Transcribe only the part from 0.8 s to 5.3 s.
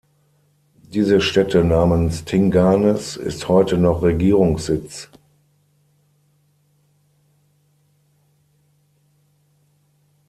Diese Stätte namens Tinganes ist heute noch Regierungssitz.